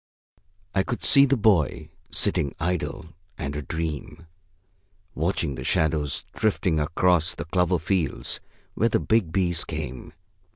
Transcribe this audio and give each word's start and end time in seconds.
I 0.73 0.81
could 0.81 1.03
see 1.03 1.25
the 1.25 1.37
boy, 1.37 1.91
sitting 2.09 2.55
idle 2.59 3.09
and 3.37 3.55
a 3.55 3.61
dream, 3.61 4.25
watching 5.13 5.53
the 5.53 5.63
shadows 5.63 6.25
drifting 6.33 6.79
across 6.79 7.35
the 7.35 7.45
clover 7.45 7.77
fields 7.77 8.39
where 8.73 8.89
the 8.89 8.99
big 8.99 9.31
bees 9.31 9.63
came. 9.63 10.13